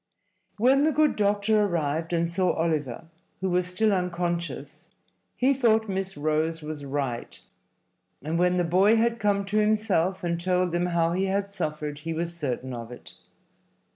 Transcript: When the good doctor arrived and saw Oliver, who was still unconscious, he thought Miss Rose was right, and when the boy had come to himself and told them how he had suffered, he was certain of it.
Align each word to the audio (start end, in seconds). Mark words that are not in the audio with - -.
When 0.57 0.83
the 0.83 0.91
good 0.91 1.15
doctor 1.15 1.61
arrived 1.63 2.11
and 2.11 2.27
saw 2.27 2.53
Oliver, 2.53 3.05
who 3.39 3.51
was 3.51 3.67
still 3.67 3.93
unconscious, 3.93 4.87
he 5.35 5.53
thought 5.53 5.87
Miss 5.87 6.17
Rose 6.17 6.63
was 6.63 6.83
right, 6.83 7.39
and 8.23 8.39
when 8.39 8.57
the 8.57 8.63
boy 8.63 8.95
had 8.95 9.19
come 9.19 9.45
to 9.45 9.59
himself 9.59 10.23
and 10.23 10.41
told 10.41 10.71
them 10.71 10.87
how 10.87 11.13
he 11.13 11.25
had 11.25 11.53
suffered, 11.53 11.99
he 11.99 12.13
was 12.15 12.35
certain 12.35 12.73
of 12.73 12.91
it. 12.91 13.13